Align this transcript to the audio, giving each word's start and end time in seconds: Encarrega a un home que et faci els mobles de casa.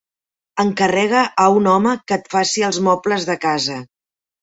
Encarrega 0.63 1.21
a 1.45 1.47
un 1.59 1.71
home 1.75 1.95
que 2.07 2.19
et 2.19 2.35
faci 2.35 2.69
els 2.73 2.83
mobles 2.91 3.33
de 3.33 3.41
casa. 3.49 3.83